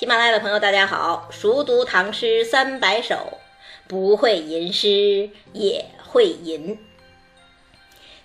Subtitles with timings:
[0.00, 1.28] 喜马拉雅的朋友，大家好！
[1.30, 3.38] 熟读唐诗三百首，
[3.86, 6.78] 不会吟诗也会吟。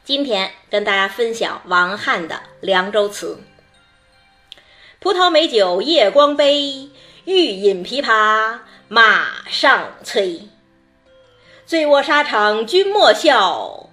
[0.01, 3.41] 今天跟大家分享王翰的《凉州词》：
[5.01, 6.91] 葡萄美酒夜光杯，
[7.25, 10.47] 欲饮琵琶马上催。
[11.65, 13.89] 醉卧沙场君莫笑，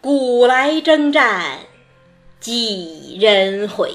[0.00, 1.58] 古来征战
[2.40, 3.90] 几人回。《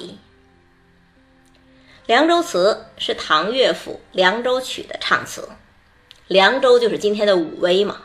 [2.11, 5.47] 凉州词》是唐乐府《凉州曲》的唱词。
[6.27, 8.01] 凉州就是今天的武威嘛，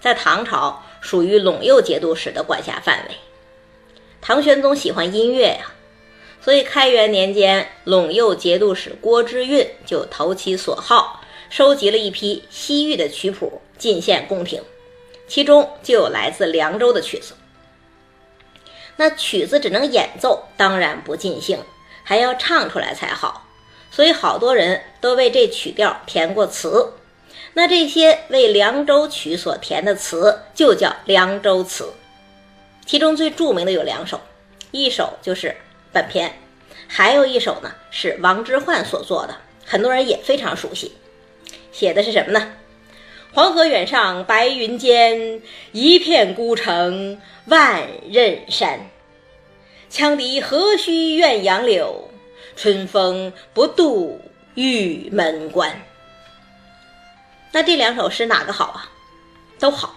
[0.00, 3.16] 在唐朝属于陇右节度使的管辖范围。
[4.20, 5.72] 唐玄宗喜欢音乐呀，
[6.40, 14.62] 所以开元年间，陇右节度使郭之运就投其所好，收集了一批西域的曲谱进献宫廷，
[15.26, 17.34] 其中就有来自凉州的曲子。
[18.94, 21.58] 那曲子只能演奏，当然不尽兴。
[22.10, 23.46] 还要唱出来才好，
[23.88, 26.94] 所以好多人都为这曲调填过词。
[27.54, 31.84] 那这些为《凉州曲》所填的词就叫《凉州词》，
[32.84, 34.20] 其中最著名的有两首，
[34.72, 35.54] 一首就是
[35.92, 36.36] 本篇，
[36.88, 40.90] 还有一首呢是王之涣所作的，很多人也非常熟悉。
[41.70, 42.54] 写的是什么呢？
[43.32, 45.40] 黄河远上白云间，
[45.70, 48.90] 一片孤城万仞山。
[49.92, 52.09] 羌笛何须怨杨柳，
[52.62, 54.20] 春风不度
[54.54, 55.80] 玉门关。
[57.52, 58.84] 那这两首诗哪个好啊？
[59.58, 59.94] 都好。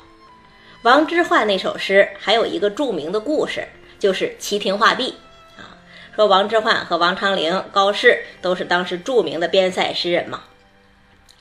[0.84, 3.68] 王之涣那首诗还有一个著名的故事，
[4.00, 5.14] 就是齐亭画壁
[5.58, 5.76] 啊。
[6.16, 10.44] 说王之涣和王昌龄、高适都是当时著名的边塞诗人嘛，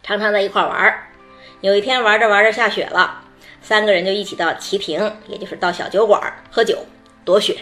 [0.03, 1.07] 常常在一块玩儿。
[1.61, 3.23] 有一天玩着玩着下雪了，
[3.63, 6.85] 三个人就一起到齐亭，也就是到小酒馆喝酒
[7.25, 7.59] 躲雪。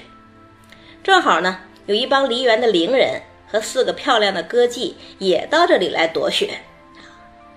[1.04, 3.20] 正好呢，有一帮梨园的伶人
[3.50, 6.60] 和四个漂亮的歌妓也到这里来躲雪，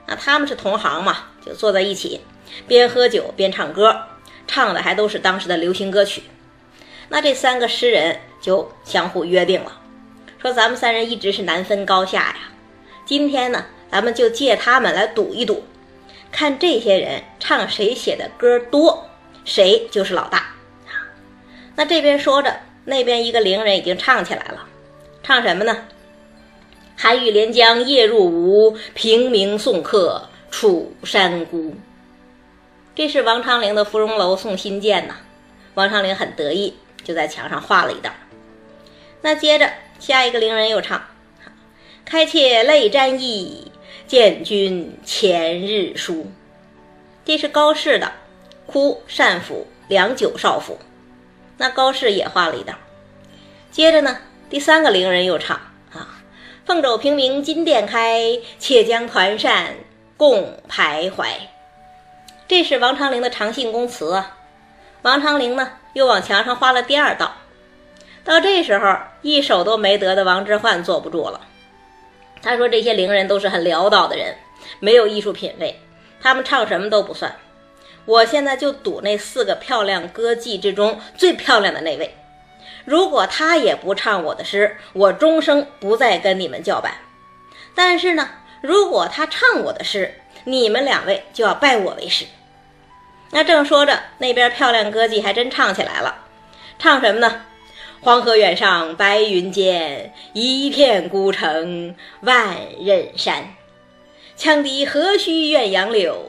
[0.07, 2.21] 那他们是同行嘛，就坐在一起，
[2.67, 3.95] 边喝酒边唱歌，
[4.47, 6.23] 唱的还都是当时的流行歌曲。
[7.09, 9.79] 那这三个诗人就相互约定了，
[10.41, 12.35] 说咱们三人一直是难分高下呀，
[13.05, 15.63] 今天呢，咱们就借他们来赌一赌，
[16.31, 19.07] 看这些人唱谁写的歌多，
[19.45, 20.47] 谁就是老大。
[21.75, 22.55] 那这边说着。
[22.85, 24.67] 那边一个伶人已经唱起来了，
[25.23, 25.85] 唱什么呢？
[26.97, 31.73] 寒雨连江夜入吴，平明送客楚山孤。
[32.93, 35.15] 这是王昌龄的芙蓉楼送辛渐呐。
[35.75, 38.11] 王昌龄很得意，就在墙上画了一道。
[39.21, 41.01] 那接着下一个伶人又唱：
[42.03, 43.71] 开妾泪沾衣，
[44.05, 46.27] 见君前日书。
[47.23, 48.11] 这是高适的
[48.71, 50.73] 《哭单府良久少府》。
[51.57, 52.73] 那高适也画了一道，
[53.71, 54.17] 接着呢，
[54.53, 55.57] 第三个伶人又唱
[55.91, 56.21] 啊
[56.63, 59.77] ：“凤肘平明金殿开，且将团扇
[60.15, 61.25] 共徘徊。”
[62.47, 64.37] 这是王昌龄的长信宫词啊。
[65.01, 67.33] 王昌龄呢，又往墙上画了第二道。
[68.23, 71.41] 到这时候，一首都没得的王之涣坐不住了，
[72.43, 74.35] 他说：“这些伶人都是很潦倒的人，
[74.79, 75.79] 没有艺术品位，
[76.21, 77.35] 他们唱什么都不算。”
[78.05, 82.15] 我现在就赌那四个漂亮歌妓之中最漂亮的那位，
[82.85, 86.93] 如果他也不唱我的诗，我终生不再跟你们叫板。
[87.75, 88.29] 但是呢，
[88.61, 90.13] 如果他唱我的诗，
[90.45, 92.25] 你们两位就要拜我为师。
[93.31, 96.25] 那正说着，那边漂亮歌妓还真唱起来了，
[96.77, 97.45] 唱什么呢？
[98.01, 103.55] 黄河远上白云间，一片孤城万仞山。
[104.37, 106.25] 羌笛何须怨杨柳。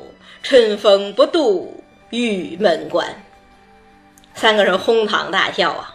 [0.46, 3.24] 春风不度玉门关，
[4.34, 5.93] 三个人哄堂大笑啊！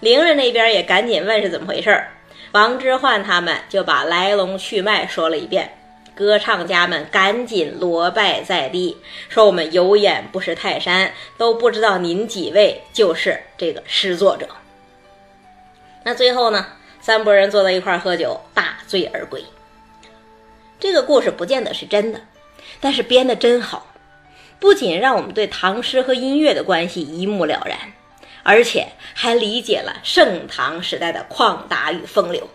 [0.00, 2.12] 伶人那边也赶紧问是怎么回事儿。
[2.52, 5.76] 王之涣他们就把来龙去脉说了一遍，
[6.14, 8.96] 歌唱家们赶紧罗拜在地，
[9.28, 14.48] 说我们有眼不识泰山，都不知道您几位就是这个诗作者。
[16.04, 16.66] 那最后呢，
[17.00, 19.44] 三拨人坐在一块喝酒，大醉而归。
[20.78, 22.20] 这个故事不见得是真的。
[22.80, 23.86] 但是编的真好，
[24.60, 27.78] 不仅让我们对唐诗和音乐的关系一目了然，
[28.46, 32.48] 而且还理解了盛唐时代的旷达与风流。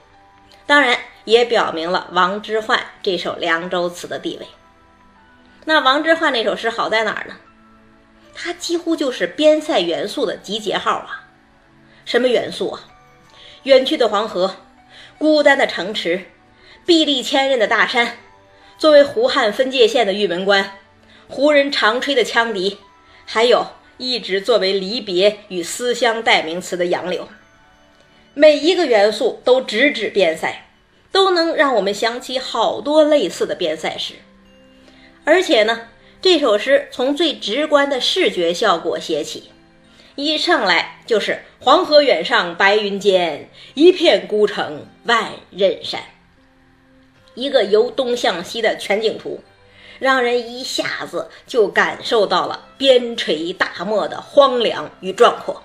[0.65, 4.47] 当然，也表明了王之涣这首《凉州词》的地位。
[5.65, 7.35] 那王之涣那首诗好在哪儿呢？
[8.33, 11.27] 它几乎就是边塞元素的集结号啊！
[12.05, 12.79] 什么元素啊？
[13.63, 14.55] 远去的黄河，
[15.17, 16.23] 孤单的城池，
[16.85, 18.17] 壁立千仞的大山。
[18.77, 20.77] 作为胡汉分界线的玉门关，
[21.27, 22.79] 胡人常吹的羌笛，
[23.25, 23.67] 还有
[24.01, 27.27] 一直作为离别与思乡代名词的杨柳，
[28.33, 30.65] 每一个元素都直指边塞，
[31.11, 34.15] 都能让我们想起好多类似的边塞诗。
[35.23, 35.81] 而且呢，
[36.19, 39.51] 这首诗从最直观的视觉效果写起，
[40.15, 46.01] 一上来就是“黄河远上白云间，一片孤城万仞山”，
[47.35, 49.43] 一个由东向西的全景图，
[50.01, 55.61] 让人一下子就感受到了边陲大漠的荒凉与壮阔。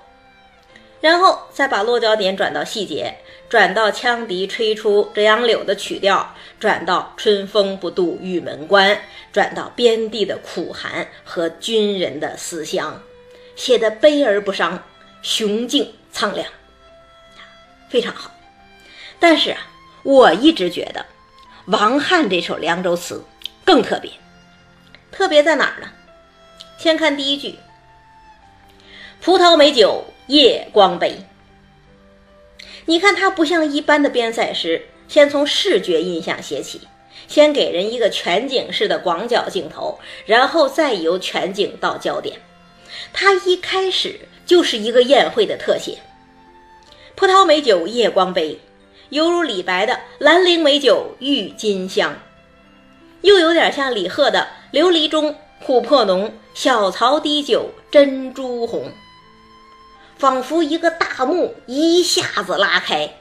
[1.00, 3.16] 然后再把落脚点转到细节，
[3.48, 9.00] 转到羌笛吹出折杨柳的曲调，转到春风不度玉门关，
[9.32, 13.00] 转到边地的苦寒和军人的思乡，
[13.54, 14.82] 写的悲而不伤，
[15.22, 16.46] 雄静苍凉，
[17.88, 18.30] 非常好。
[19.18, 19.58] 但是啊，
[20.02, 21.06] 我一直觉得
[21.68, 23.22] 王翰这首《凉州词》
[23.64, 24.10] 更特别，
[25.16, 25.88] 特别在哪儿呢？
[26.76, 27.58] 先看第一句
[29.22, 31.20] ：“葡萄美酒。”夜光杯，
[32.86, 36.80] 你看它不像一般的边塞诗，先从视觉印象写起，
[37.28, 42.40] 先给人一个全景式的广角镜头，然后再由全景到焦点。
[43.12, 45.98] 它一开始就是一个宴会的特写，
[47.14, 48.58] 葡萄美酒夜光杯，
[49.10, 52.18] 犹如李白的兰陵美酒郁金香，
[53.20, 55.34] 又有点像李贺的琉璃钟
[55.64, 58.92] 琥珀浓，小槽滴酒珍珠红。
[60.18, 63.14] 仿佛一个大幕一下子拉开，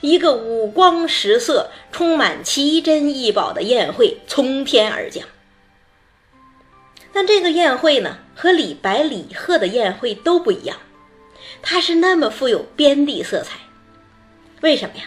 [0.00, 5.28] 一个五光十色、充满奇珍异宝的宴会从天而降。
[7.12, 10.78] 但这个宴会呢，和李白、李贺的宴会都不一样，
[11.60, 13.58] 它是那么富有边地色彩。
[14.62, 15.04] 为什么呀？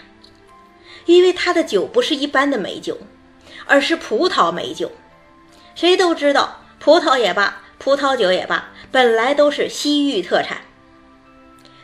[1.08, 3.00] 因为它的酒不是一般的美酒，
[3.66, 4.92] 而是葡萄美酒。
[5.76, 10.62] 谁都知道，葡萄也罢，葡萄酒也罢，本来都是西域特产。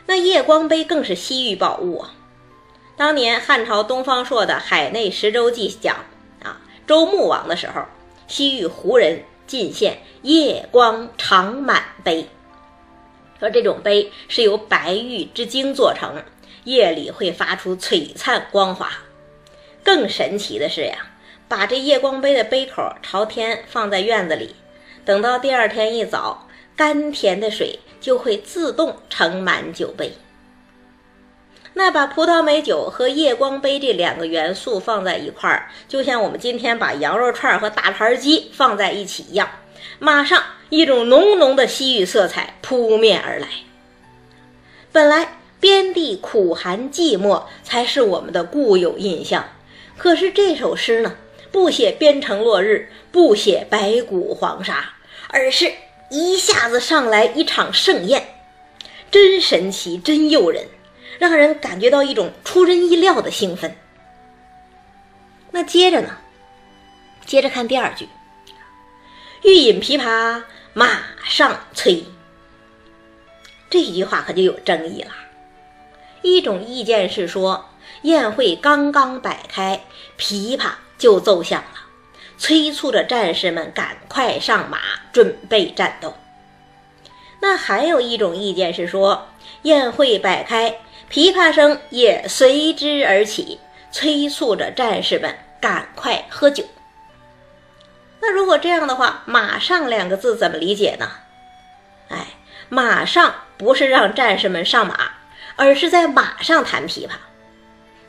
[0.06, 2.14] 那夜光杯更是西域宝物啊！
[2.96, 5.94] 当年汉朝东方朔的《海内十洲记》讲
[6.42, 7.82] 啊，周穆王的时候，
[8.26, 12.28] 西域胡人进献夜光长满杯，
[13.38, 16.22] 说这种杯是由白玉之精做成，
[16.64, 18.90] 夜里会发出璀璨光华。
[19.84, 21.11] 更神奇的是呀，
[21.52, 24.56] 把这夜光杯的杯口朝天放在院子里，
[25.04, 27.78] 等到第二天一早，甘甜的水。
[28.00, 30.14] 就会自动盛满酒杯。
[31.74, 39.48] 那把葡萄美酒和夜光杯这两个元素放在一块儿，就像我们今天把羊肉串和大盘鸡放在一起一样，
[40.00, 43.46] 马上一种浓浓的西域色彩扑面而来。
[44.90, 49.44] 本来边地苦寒寂寞才是我们的固有印象，
[49.96, 51.14] 可是这首诗呢，
[51.52, 54.94] 不写边城落日，不写白骨黄沙，
[55.28, 55.72] 而是。
[56.14, 58.34] 一下子上来一场盛宴，
[59.10, 60.66] 真神奇，真诱人，
[61.18, 63.74] 让人感觉到一种出人意料的兴奋。
[65.50, 66.18] 那接着呢？
[67.24, 68.06] 接着看第二句
[69.42, 70.42] ：“欲饮琵琶
[70.74, 72.04] 马上催。”
[73.70, 75.12] 这句话可就有争议了。
[76.20, 77.70] 一种意见是说，
[78.02, 79.82] 宴会刚刚摆开，
[80.18, 80.72] 琵琶
[81.02, 81.80] 就奏响了。
[82.38, 84.78] 催促着战士们赶快上马，
[85.12, 86.14] 准备战斗。
[87.40, 89.26] 那还有一种意见是说，
[89.62, 90.78] 宴会摆开，
[91.10, 93.58] 琵琶声也随之而起，
[93.90, 96.64] 催促着战士们赶快喝酒。
[98.20, 101.10] 那如果这样的话，“马上”两个字怎么理解呢？
[102.10, 102.26] 哎，
[102.68, 104.96] 马上不是让战士们上马，
[105.56, 107.10] 而是在马上弹琵琶。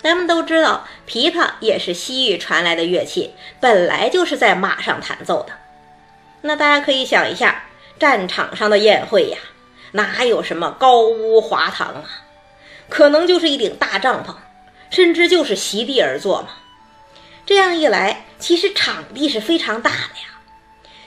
[0.04, 5.54] 咱们都知道，琵琶也是西域传来的乐器，本来就是在马上弹奏的。
[6.42, 7.64] 那大家可以想一下，
[7.98, 9.38] 战场上的宴会呀，
[9.94, 12.04] 哪有什么高屋华堂啊？
[12.90, 14.36] 可能就是一顶大帐篷，
[14.90, 16.50] 甚至就是席地而坐嘛。
[17.46, 20.42] 这样一来，其实场地是非常大的呀。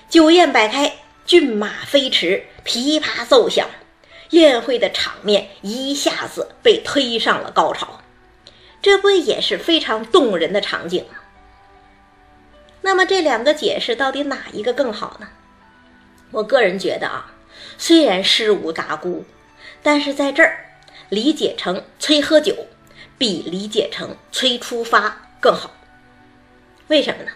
[0.09, 0.95] 酒宴摆开，
[1.27, 3.69] 骏马飞驰，琵琶奏响，
[4.31, 8.01] 宴会的场面一下子被推上了高潮。
[8.83, 11.19] 这不也是非常动人的场景吗？
[12.83, 15.29] 那么这两个解释到底哪一个更好呢？
[16.31, 17.35] 我个人觉得啊，
[17.79, 19.25] 虽然诗无达诂，
[19.83, 20.67] 但是在这儿
[21.09, 22.55] 理解成催喝酒，
[23.19, 25.73] 比理解成催出发更好。
[26.87, 27.33] 为什么呢？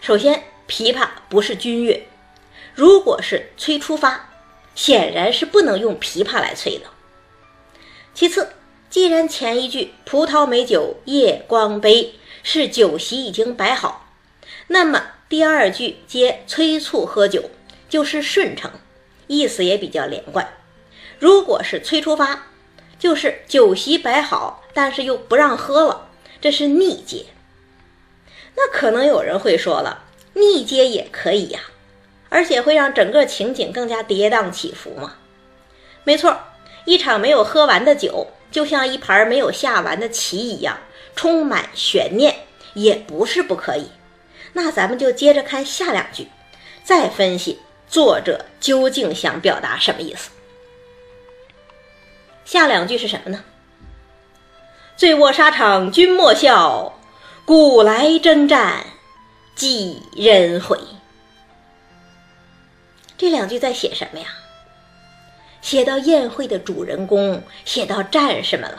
[0.00, 2.06] 首先，琵琶不是军乐，
[2.74, 4.28] 如果是催出发，
[4.76, 6.86] 显然是不能用琵琶来催的。
[8.14, 8.52] 其次。
[8.92, 12.12] 既然前一句“葡萄美酒夜光杯”
[12.44, 14.06] 是酒席已经摆好，
[14.66, 17.48] 那么第二句接催促喝酒
[17.88, 18.70] 就是顺承，
[19.28, 20.46] 意思也比较连贯。
[21.18, 22.48] 如果是催出发，
[22.98, 27.24] 就是酒席摆好，但是又不让喝了，这是逆接。
[28.56, 31.60] 那可能有人会说了，逆接也可以呀，
[32.28, 35.14] 而且会让整个情景更加跌宕起伏嘛。
[36.04, 36.38] 没错，
[36.84, 40.78] 一场没有喝完的酒，就像一盘没有下完的棋一样，
[41.16, 42.44] 充满悬念，
[42.74, 43.88] 也不是不可以。
[44.52, 46.28] 那咱们就接着看下两句，
[46.84, 50.30] 再分析作者究竟想表达什么意思。
[52.44, 53.42] 下两句是什么呢？
[54.94, 56.98] 醉卧沙场君莫笑，
[57.46, 58.84] 古来征战
[59.54, 60.78] 几人回。
[63.16, 64.26] 这两句在写什么呀？
[65.62, 68.78] 写到宴会的主人公，写到战士们了。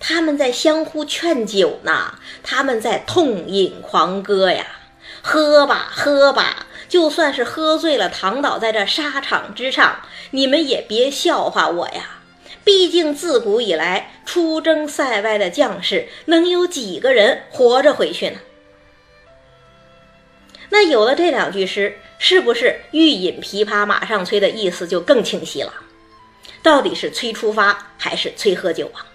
[0.00, 4.66] 他们在相互劝酒呢，他们在痛饮狂歌呀，
[5.22, 12.20] 喝吧喝吧，就算是喝醉了，躺倒在这沙场之上，你们也别笑话我呀。
[12.64, 18.38] 毕竟自古以来，出征塞外的将士能有几个人活着回去呢？
[20.70, 25.72] 那有了这两句诗，是不是欲饮琵琶马上催的意思就更清晰了？
[26.62, 29.06] 到底是催出发还是催喝酒啊？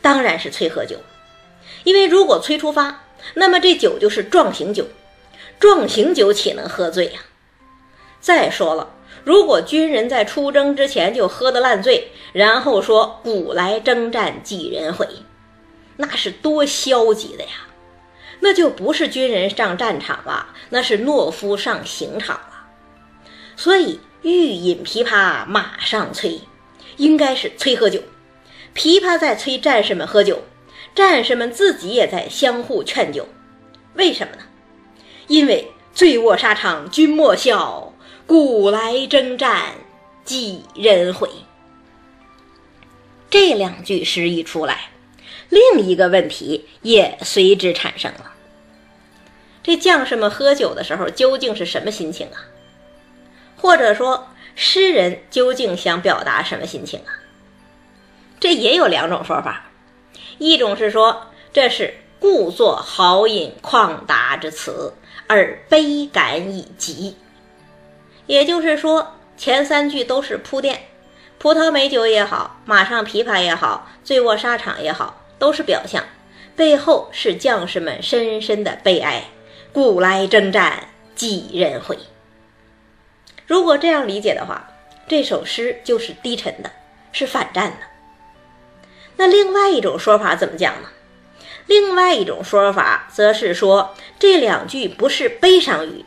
[0.00, 0.96] 当然是催喝酒，
[1.84, 4.86] 因为如果催出发，那么这酒就是壮行酒，
[5.58, 7.20] 壮行酒岂能喝醉呀？
[8.20, 8.90] 再说了。
[9.24, 15.08] 如果军人在出征之前就喝得烂醉，然后说“古来征战几人回”，
[15.96, 17.66] 那是多消极的呀！
[18.44, 22.66] 那就不是军人上战场了，那是懦夫上刑场了。
[23.56, 26.42] 所以“欲饮琵琶马上催”，
[26.98, 28.02] 应该是催喝酒，
[28.74, 30.42] 琵琶在催战士们喝酒，
[30.94, 33.26] 战士们自己也在相互劝酒。
[33.94, 34.42] 为什么呢？
[35.26, 37.90] 因为“醉卧沙场君莫笑”。
[38.26, 39.74] 古来征战
[40.24, 41.28] 几人回？
[43.30, 44.90] 这两句诗一出来，
[45.50, 48.33] 另一个问题也随之产生了：
[49.64, 52.44] 这将士们喝酒的时候究竟是什么心情啊？
[53.56, 57.18] 或者说，诗人究竟想表达什么心情啊？
[58.38, 59.70] 这也有两种说法：
[60.36, 64.92] 一种是说这是故作豪饮旷达之词，
[65.26, 67.16] 而悲感已极。
[68.26, 70.82] 也就是说，前三句都是铺垫，
[71.38, 76.04] 葡萄美酒也好，马上琵琶也好，醉卧沙场也好，都是表象，
[76.54, 79.24] 背后是将士们深深的悲哀。
[79.74, 80.84] 古来征战
[81.16, 81.98] 几人回？
[83.44, 84.70] 如果这样理解的话，
[85.08, 86.70] 这首诗就是低沉的，
[87.10, 87.78] 是反战的。
[89.16, 90.88] 那另外一种说法怎么讲呢？
[91.66, 96.04] 另外一种说法则是说，这两句不是悲伤语。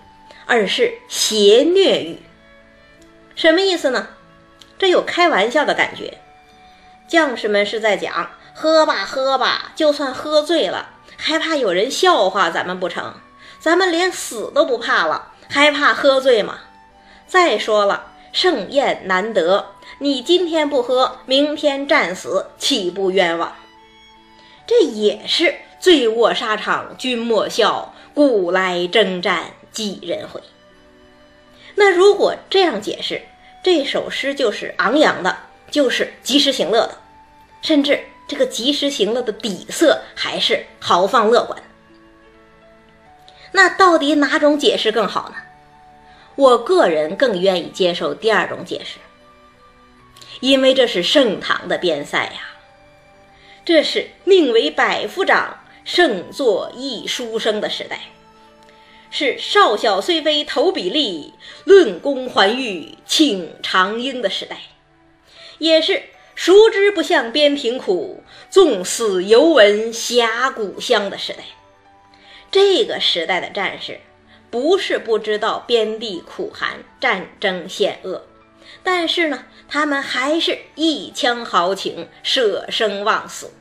[0.50, 2.20] 而是邪虐语，
[3.36, 4.08] 什么意思呢？
[4.80, 6.20] 这有开玩笑的感觉。
[7.06, 13.14] 将士们是在讲：喝吧，喝吧，就算喝醉了，还怕有人笑话咱们不成？
[13.68, 16.58] 咱们连死都不怕了，还怕喝醉吗？
[17.28, 23.54] 再说了，盛宴难得，你今天不喝，明天战死，岂不冤枉？
[24.66, 29.52] 这也是醉卧沙场君莫笑，古来征战。
[29.74, 30.42] 几人回？
[31.76, 33.22] 那如果这样解释，
[33.62, 36.98] 这首诗就是昂扬的，就是及时行乐的，
[37.62, 41.62] 甚至这个及时行乐的底色还是豪放乐观。
[43.58, 45.36] 那到底哪种解释更好呢？
[46.36, 49.00] 我个人更愿意接受第二种解释，
[50.42, 52.42] 因为这是盛唐的边塞呀，
[53.66, 58.00] 这是宁为百夫长，胜作一书生的时代。
[59.10, 61.32] 是少小虽非投笔吏，
[61.64, 64.60] 论功还欲请长缨的时代，
[65.58, 66.04] 也是
[66.36, 71.40] 熟知不向边庭苦，纵死犹闻侠骨香的时代。
[72.52, 74.00] 这个时代的战士，
[74.50, 78.24] 不是不知道边地苦寒、战争险恶，
[78.84, 83.52] 但是呢，他们还是一腔豪情，舍生忘死。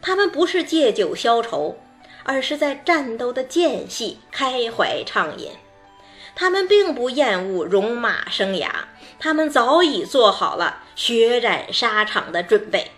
[0.00, 1.78] 他们不是借酒消愁。
[2.24, 5.50] 而是在战斗的间隙开怀畅饮，
[6.34, 8.68] 他们并不厌恶戎马生涯，
[9.18, 12.90] 他们早已做好了血染沙场的准备。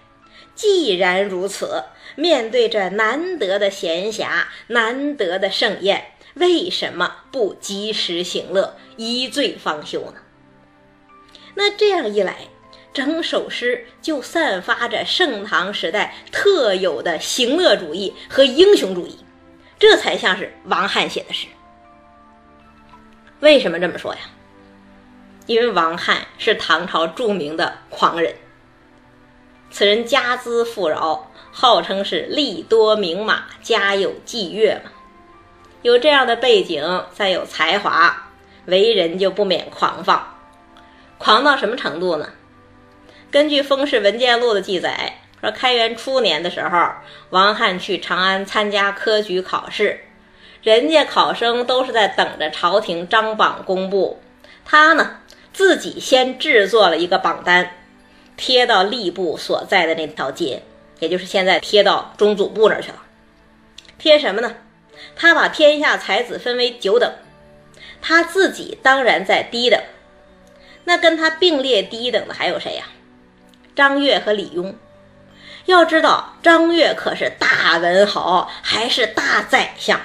[0.57, 1.85] 既然如此，
[2.21, 10.17] 面对这难得的闲暇、难得的盛宴，为什么不及时行乐，一醉方休呢？
[11.55, 12.37] 那这样一来，
[12.93, 19.25] 整首诗就散发着盛唐时代特有的行乐主义和英雄主义，
[19.79, 21.47] 这才像是王翰写的诗。
[23.41, 24.21] 为什么这么说呀？
[25.47, 28.35] 因为王翰是唐朝著名的狂人，
[29.71, 34.91] 此人家资富饶，号称是利多名马，家有妓月嘛。
[35.83, 38.31] 有这样的背景，再有才华，
[38.67, 40.37] 为人就不免狂放。
[41.19, 42.29] 狂到什么程度呢？
[43.31, 46.91] 根据《封氏文件录》的记载，说开元初年的时候，
[47.31, 50.01] 王翰去长安参加科举考试，
[50.63, 54.21] 人家考生都是在等着朝廷张榜公布，
[54.65, 55.19] 他呢
[55.53, 57.80] 自己先制作了一个榜单，
[58.41, 60.63] 贴到吏部所在的那条街，
[60.99, 63.03] 也就是现在贴到中组部那儿去了。
[63.99, 64.57] 贴什么呢？
[65.15, 67.13] 他把天下才子分为九等，
[68.01, 69.79] 他自己当然在低等。
[70.85, 72.85] 那跟他并列低等的还有谁呀？
[73.77, 74.75] 张悦和李邕。
[75.67, 80.01] 要知道，张悦可是大文豪，还是大宰相，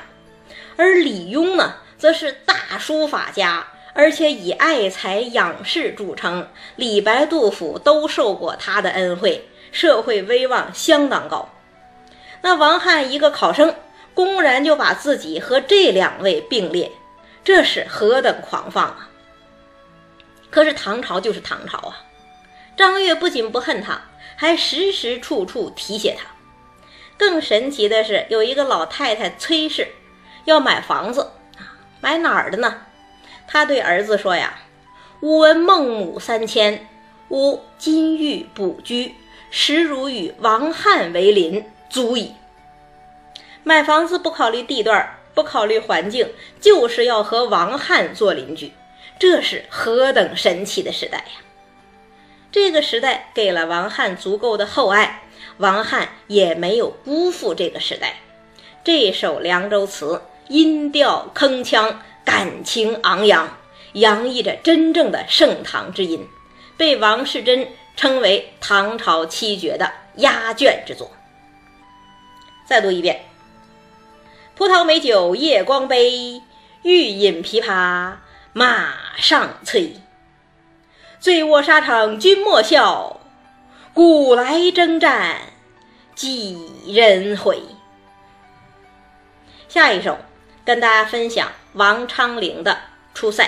[0.75, 3.65] 而李邕呢，则是大书法家，
[3.95, 6.47] 而且以爱才养士著称。
[6.75, 11.49] 李白、杜甫都受过他的恩惠，社会威望相当高。
[12.41, 13.73] 那王翰一个考生。
[14.13, 16.89] 公然就把自己和这两位并列，
[17.43, 19.09] 这是何等狂放啊！
[20.49, 21.97] 可是唐朝就是唐朝啊，
[22.77, 24.01] 张悦不仅不恨他，
[24.37, 26.27] 还时时处处提携他。
[27.17, 29.89] 更神奇的是，有一个老太太崔氏
[30.45, 32.83] 要买房子啊，买哪儿的呢？
[33.47, 34.59] 他对儿子说呀
[35.21, 36.87] ：“吾闻孟母三迁，
[37.29, 39.15] 吾今欲补居，
[39.49, 42.33] 实如与王翰为邻，足矣。”
[43.63, 48.71] 买房子不考虑地段，不考虑环境，就是要和王翰做邻居，
[49.19, 51.41] 这是何等神奇的时代呀！
[52.51, 55.23] 这个时代给了王翰足够的厚爱，
[55.57, 58.15] 王翰也没有辜负这个时代。
[58.83, 60.05] 这首《凉州词》
[60.47, 63.57] 音调铿锵，感情昂扬，
[63.93, 66.27] 洋溢着真正的盛唐之音，
[66.75, 71.09] 被王世贞称为唐朝七绝的压卷之作。
[72.65, 73.23] 再读一遍。
[74.55, 76.41] 葡萄美酒夜光杯，
[76.81, 78.15] 欲饮琵琶
[78.53, 79.95] 马上催。
[81.19, 83.19] 醉卧沙场君莫笑，
[83.93, 85.41] 古来征战
[86.15, 86.57] 几
[86.87, 87.61] 人回。
[89.67, 90.17] 下一首
[90.63, 92.71] 跟大家分享王昌龄的
[93.13, 93.43] 《出塞》。